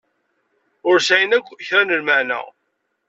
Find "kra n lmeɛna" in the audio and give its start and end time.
1.67-2.41